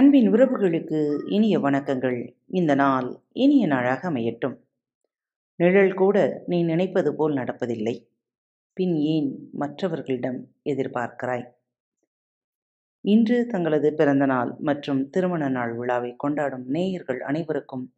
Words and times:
அன்பின் 0.00 0.32
உறவுகளுக்கு 0.32 1.32
இனிய 1.32 1.60
வணக்கங்கள். 1.60 2.36
இந்த 2.46 2.74
நாள் 2.74 3.20
இனிய 3.32 3.66
நாளாக 3.66 4.10
அமையட்டும். 4.10 4.56
நிழல் 5.56 5.94
கூட 5.94 6.42
நீ 6.46 6.62
நினைப்பது 6.62 7.14
போல் 7.14 7.34
நடப்பதில்லை. 7.34 8.06
பின் 8.72 8.94
ஏன் 8.96 9.48
மற்றவர்களிடம் 9.52 10.46
எதிர்பார்க்கிறாய்? 10.64 11.46
இன்று 13.00 13.46
தங்களது 13.46 13.94
பிறந்த 13.94 14.26
நாள் 14.26 14.54
மற்றும் 14.58 15.10
திருமண 15.10 15.48
நாள் 15.48 15.74
விழாவை 15.74 16.14
கொண்டாடும் 16.16 16.66
நேயர்கள் 16.66 17.20
அனைவருக்கும் 17.20 17.94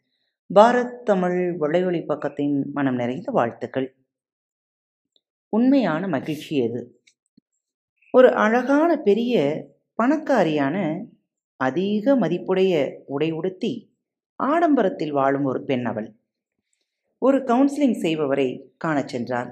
பாரத் 0.54 1.02
தமிழ் 1.02 1.56
வளைவொலி 1.60 2.04
பக்கத்தின் 2.08 2.64
மனம் 2.72 2.94
நிறைந்த 2.94 3.32
வாழ்த்துக்கள். 3.32 3.96
உண்மையான 5.48 6.08
மகிழ்ச்சி 6.08 6.56
எது? 6.56 7.02
ஒரு 8.10 8.34
அழகான 8.34 8.96
பெரிய 8.96 9.64
பணக்காரியான 10.02 11.04
அதிக 11.66 12.14
மதிப்புடைய 12.16 12.74
உடை 13.06 13.30
உடுத்தி 13.30 13.72
ஆடம்பரத்தில் 14.40 15.10
வாழும் 15.10 15.44
ஒரு 15.44 15.60
பெண் 15.64 15.86
அவள். 15.86 16.08
ஒரு 17.22 17.38
கவுன்சிலிங் 17.38 17.98
செய்பவரை 18.04 18.48
காணச் 18.76 19.10
சென்றாள். 19.14 19.50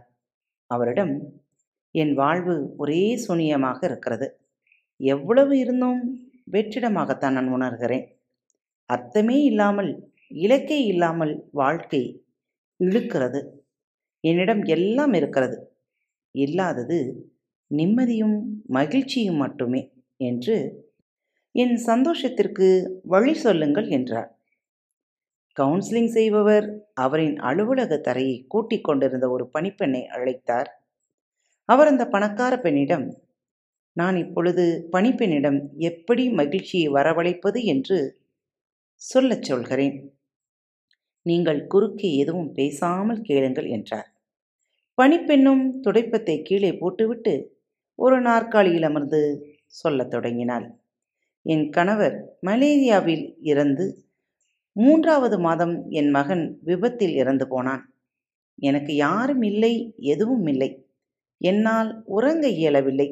அவரிடம் 0.70 1.14
என் 1.94 2.14
வாழ்வு 2.14 2.54
ஒரே 2.76 3.02
சூனியமாக 3.28 3.78
இருக்கிறது. 3.84 4.26
எவ்வளவு 5.00 5.52
இருந்தும் 5.58 6.00
வெற்றிடமாகத்தான் 6.52 7.36
நான் 7.36 7.54
உணர்கிறேன். 7.54 8.06
அர்த்தமே 8.90 9.36
இல்லாமல் 9.44 9.90
இலக்கே 10.44 10.78
இல்லாமல் 10.84 11.34
வாழ்க்கை 11.52 12.02
இழுக்கிறது. 12.80 13.40
என்னிடம் 14.24 14.62
எல்லாம் 14.76 15.12
இருக்கிறது. 15.12 15.58
இல்லாதது 16.34 16.98
நிம்மதியும் 17.70 18.36
மகிழ்ச்சியும் 18.68 19.36
மட்டுமே 19.36 19.82
என்று 20.20 20.56
என் 21.54 21.76
சந்தோஷத்திற்கு 21.76 22.98
வழி 23.02 23.34
சொல்லுங்கள் 23.34 23.88
என்றார். 23.88 24.30
கவுன்சிலிங் 25.56 26.06
செய்பவர் 26.06 26.66
அவரின் 26.94 27.36
அலுவலக 27.36 27.98
தரையை 27.98 28.44
கூட்டிக் 28.48 28.84
கொண்டிருந்த 28.84 29.30
ஒரு 29.30 29.50
பணிப்பெண்ணை 29.58 30.02
அழைத்தார். 30.06 30.68
அவர் 31.64 31.86
அந்த 31.86 32.08
பணக்கார 32.08 32.58
பெண்ணிடம் 32.58 33.06
நான் 33.92 34.16
இப்பொழுது 34.16 34.88
பணிப்பெண்ணிடம் 34.92 35.70
எப்படி 35.76 36.30
மகிழ்ச்சியை 36.30 36.88
வரவழைப்பது 36.88 37.64
என்று 37.64 37.98
சொல்லச் 38.94 39.42
சொல்கிறேன். 39.42 39.96
நீங்கள் 41.26 41.66
குறுக்கே 41.66 42.16
எதுவும் 42.16 42.52
பேசாமல் 42.52 43.20
கேளுங்கள் 43.20 43.64
என்றார். 43.64 44.08
பணிப்பெண்ணும் 44.98 45.64
துடைப்பத்தை 45.82 46.42
கீழே 46.42 46.72
போட்டுவிட்டு 46.74 47.34
ஒரு 47.98 48.20
நாற்காலியில் 48.20 48.82
அமர்ந்து 48.82 49.20
சொல்லத் 49.66 50.10
தொடங்கினாள். 50.10 50.66
என் 51.52 51.64
கணவர் 51.70 52.16
மலேரியாவில் 52.46 53.24
இறந்து 53.42 53.86
மூன்றாவது 54.76 55.36
மாதம் 55.38 55.74
என் 55.90 56.10
மகன் 56.10 56.44
விபத்தில் 56.62 57.14
இறந்து 57.14 57.44
போனான். 57.48 57.82
எனக்கு 58.58 58.92
யாரும் 58.96 59.42
இல்லை 59.42 59.72
எதுவும் 60.12 60.46
இல்லை. 60.46 60.70
என்னால் 61.40 61.90
உறங்க 62.16 62.46
இயலவில்லை 62.60 63.08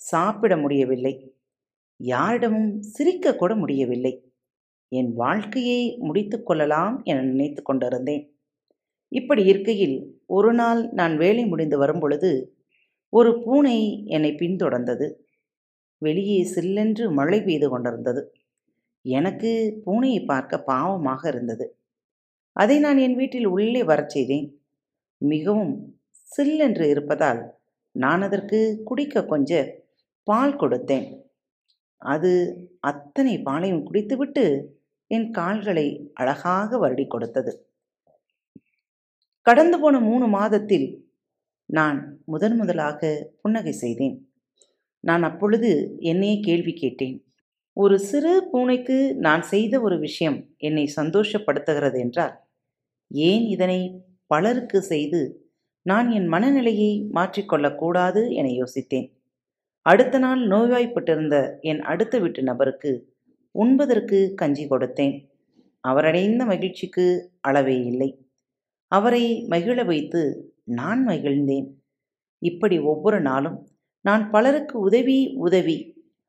சாப்பிட 0.00 0.52
முடியவில்லை 0.56 1.14
யாரிடமும் 2.00 2.70
சிரிக்க 2.94 3.34
கூட 3.36 3.52
முடியவில்லை. 3.54 4.14
என் 4.92 5.10
வாழ்க்கையை 5.14 5.80
முடித்து 5.98 6.38
கொள்ளலாம் 6.42 6.96
என 7.04 7.22
நினைத்து 7.22 7.60
கொண்டிருந்தேன். 7.62 8.24
இப்படி 9.12 9.42
இருக்கையில் 9.44 9.96
ஒரு 10.26 10.50
நாள் 10.54 10.80
நான் 10.92 11.14
வேலை 11.16 11.44
முடிந்து 11.46 11.76
வரும்பொழுது 11.78 12.30
ஒரு 13.12 13.30
பூனை 13.44 13.78
என்னை 14.06 14.32
பின்தொடர்ந்தது. 14.34 15.06
வெளியே 16.02 16.38
சில்லென்று 16.54 17.04
மழை 17.12 17.42
பெய்து 17.42 17.68
கொண்டிருந்தது. 17.70 18.22
எனக்கு 19.04 19.50
பூனையை 19.86 20.24
பார்க்க 20.24 20.64
பாவமாக 20.66 21.28
இருந்தது. 21.28 21.66
அதை 22.56 22.78
நான் 22.78 22.98
என் 22.98 23.16
வீட்டில் 23.16 23.46
உள்ளே 23.46 23.84
வரச் 23.84 24.08
செய்தேன். 24.08 24.48
மிகவும் 25.16 25.74
சில்லென்று 26.36 26.84
இருப்பதால் 26.88 27.40
நான் 27.94 28.22
அதற்கு 28.22 28.80
குடிக்க 28.84 29.24
கொஞ்ச 29.26 29.52
பால் 30.22 30.56
கொடுத்தேன். 30.56 31.06
அது 31.96 32.32
அத்தனை 32.80 33.34
பாலையும் 33.42 33.84
குடித்துவிட்டு 33.86 34.44
என் 35.06 35.28
கால்களை 35.30 35.86
அழகாக 36.14 36.88
வருடி 36.88 37.06
கொடுத்தது. 37.06 37.52
கடந்து 39.46 39.76
போன 39.80 39.96
மூணு 40.00 40.26
மாதத்தில் 40.28 40.88
நான் 41.66 41.98
முதன் 42.24 42.56
முதலாக 42.56 43.00
புன்னகை 43.40 43.72
செய்தேன். 43.72 44.16
நான் 45.04 45.22
அப்பொழுது 45.22 45.70
என்னையே 46.00 46.40
கேள்வி 46.40 46.72
கேட்டேன். 46.72 47.16
ஒரு 47.76 47.98
சிறு 47.98 48.48
பூனைக்கு 48.52 49.14
நான் 49.16 49.42
செய்த 49.42 49.80
ஒரு 49.80 49.98
விஷயம் 49.98 50.38
என்னை 50.58 50.92
சந்தோஷப்படுத்துகிறது 50.96 51.98
என்றால் 51.98 52.34
ஏன் 53.10 53.44
இதனை 53.46 53.80
பலருக்கு 54.26 54.82
செய்து 54.82 55.20
நான் 55.86 56.10
என் 56.10 56.26
மனநிலையை 56.26 56.92
மாற்றிக்கொள்ளக்கூடாது 57.14 58.22
என 58.30 58.48
யோசித்தேன். 58.48 59.08
அடுத்த 59.86 60.18
நாள் 60.18 60.42
நோய்வாய்ப்பட்டிருந்த 60.48 61.36
என் 61.60 61.80
அடுத்த 61.82 62.18
வீட்டு 62.18 62.42
நபருக்கு 62.42 62.92
உண்பதற்கு 63.54 64.18
கஞ்சி 64.34 64.64
கொடுத்தேன். 64.68 65.14
அவரடைந்த 65.84 66.44
மகிழ்ச்சிக்கு 66.44 67.06
அளவே 67.40 67.78
இல்லை. 67.84 68.10
அவரை 68.92 69.24
மகிழ 69.48 69.84
வைத்து 69.84 70.22
நான் 70.64 71.02
மகிழ்ந்தேன். 71.08 71.68
இப்படி 72.42 72.78
ஒவ்வொரு 72.78 73.20
நாளும் 73.20 73.58
நான் 74.04 74.30
பலருக்கு 74.30 74.78
உதவி 74.78 75.34
உதவி. 75.36 75.76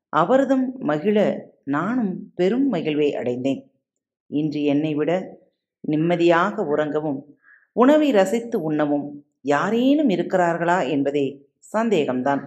அவரதும் 0.08 0.66
மகிழ 0.78 1.18
நானும் 1.64 2.32
பெரும் 2.34 2.72
மகிழ்வை 2.72 3.14
அடைந்தேன். 3.14 3.70
இன்று 4.26 4.64
என்னை 4.64 4.94
விட 4.94 5.38
நிம்மதியாக 5.80 6.62
உறங்கவும் 6.62 7.20
உணவை 7.72 8.10
ரசித்து 8.10 8.62
உண்ணவும் 8.62 9.06
யாரேனும் 9.40 10.08
இருக்கிறார்களா 10.08 10.88
என்பதே 10.88 11.26
சந்தேகம்தான். 11.72 12.42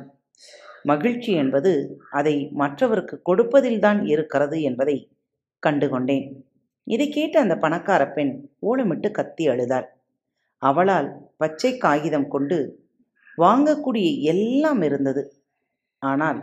மகிழ்ச்சி 0.84 1.32
என்பது 1.34 2.02
அதை 2.12 2.50
மற்றவருக்கு 2.52 3.22
கொடுப்பதில்தான் 3.26 4.06
இருக்கிறது 4.06 4.62
என்பதை 4.62 4.98
கண்டுகொண்டேன். 5.68 6.26
இதை 6.84 7.10
கேட்டு 7.10 7.40
அந்த 7.40 7.58
பணக்கார 7.58 8.08
பெண் 8.08 8.34
ஓலமிட்டு 8.62 9.12
கத்தி 9.12 9.48
அழுதாள். 9.48 9.88
அவளால் 10.62 11.10
பச்சை 11.38 11.78
காகிதம் 11.78 12.28
கொண்டு 12.28 12.87
வாங்கக்கூடிய 13.38 14.08
எல்லாம் 14.24 14.82
இருந்தது. 14.82 15.24
ஆனால் 16.02 16.40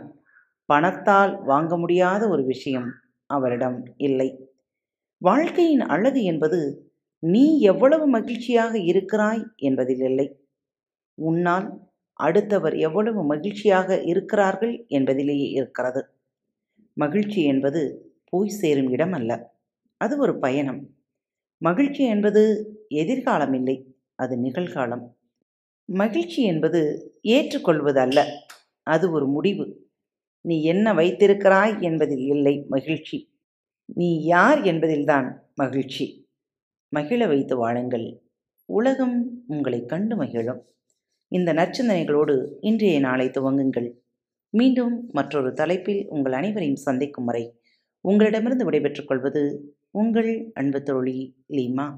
பணத்தால் 0.69 1.33
வாங்க 1.43 1.77
முடியாத 1.77 2.27
ஒரு 2.27 2.43
விஷயம் 2.45 2.87
அவரிடம் 3.29 3.77
இல்லை. 3.97 4.29
வாழ்க்கையின் 5.21 5.83
அழகு 5.87 6.23
என்பது 6.23 6.59
நீ 7.23 7.59
எவ்வளவு 7.61 8.07
மகிழ்ச்சியாக 8.07 8.73
இருக்கிறாய் 8.91 9.43
என்பதில் 9.57 9.99
இல்லை. 9.99 10.27
உன்னால் 11.17 11.67
அடுத்தவர் 12.19 12.75
எவ்வளவு 12.77 13.21
மகிழ்ச்சியாக 13.23 13.97
இருக்கிறார்கள் 14.03 14.85
என்பதிலேயே 14.89 15.47
இருக்கிறது. 15.51 16.01
மகிழ்ச்சி 16.97 17.41
என்பது 17.43 17.81
போய் 18.29 18.57
சேரும் 18.61 18.89
இடம் 18.89 19.11
அல்ல. 19.11 19.31
அது 20.01 20.17
ஒரு 20.17 20.39
பயணம். 20.39 20.81
மகிழ்ச்சி 21.61 22.03
என்பது 22.05 22.43
எதிர்காலம் 22.95 23.53
இல்லை 23.53 23.77
அது 24.15 24.35
நிகழ்காலம். 24.37 25.05
மகிழ்ச்சி 25.85 26.43
என்பது 26.43 26.81
ஏற்றுக்கொள்வது 27.21 27.99
அல்ல 27.99 28.27
அது 28.83 29.11
ஒரு 29.11 29.27
முடிவு. 29.27 29.89
நீ 30.41 30.63
என்ன 30.63 30.93
வைத்திருக்கிறாய் 30.93 31.81
என்பதில் 31.81 32.25
இல்லை 32.25 32.65
மகிழ்ச்சி. 32.69 33.39
நீ 33.85 34.23
யார் 34.23 34.61
என்பதில்தான் 34.61 35.51
மகிழ்ச்சி. 35.55 36.29
மகிழ 36.89 37.27
வைத்து 37.27 37.57
வாழுங்கள். 37.57 38.21
உலகம் 38.65 39.43
உங்களை 39.47 39.85
கண்டு 39.85 40.15
மகிழும். 40.15 40.61
இந்த 41.27 41.53
நற்சிந்தனைகளோடு 41.53 42.49
இன்றைய 42.59 42.99
நாளை 42.99 43.27
துவங்குங்கள். 43.27 43.91
மீண்டும் 44.49 45.09
மற்றொரு 45.11 45.53
தலைப்பில் 45.53 46.05
உங்கள் 46.09 46.33
அனைவரையும் 46.33 46.75
சந்திக்கும் 46.75 47.25
வரை 47.25 47.59
உங்களிடமிருந்து 48.01 48.65
விடைபெற்றுக் 48.65 49.07
கொள்வது 49.07 49.75
உங்கள் 49.91 50.51
அன்பு 50.53 50.83
தோழி 50.83 51.43
லீமா. 51.49 51.97